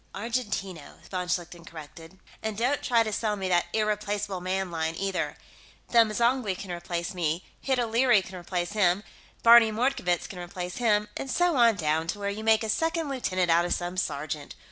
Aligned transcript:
"Argentino," 0.15 0.95
von 1.11 1.27
Schlichten 1.27 1.63
corrected. 1.63 2.17
"And 2.41 2.57
don't 2.57 2.81
try 2.81 3.03
to 3.03 3.13
sell 3.13 3.35
me 3.35 3.47
that 3.49 3.67
Irreplaceable 3.71 4.41
Man 4.41 4.71
line, 4.71 4.95
either. 4.95 5.37
Them 5.89 6.09
M'zangwe 6.09 6.57
can 6.57 6.71
replace 6.71 7.13
me, 7.13 7.45
Hid 7.59 7.79
O'Leary 7.79 8.23
can 8.23 8.35
replace 8.35 8.71
him, 8.71 9.03
Barney 9.43 9.71
Mordkovitz 9.71 10.27
can 10.27 10.39
replace 10.39 10.77
him, 10.77 11.07
and 11.15 11.29
so 11.29 11.55
on 11.55 11.75
down 11.75 12.07
to 12.07 12.17
where 12.19 12.31
you 12.31 12.43
make 12.43 12.63
a 12.63 12.69
second 12.69 13.09
lieutenant 13.09 13.51
out 13.51 13.63
of 13.63 13.75
some 13.75 13.95
sergeant. 13.95 14.55